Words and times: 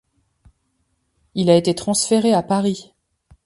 Il 1.35 1.51
a 1.51 1.55
été 1.55 1.75
transféré 1.75 2.33
à 2.33 2.41
Paris. 2.41 2.95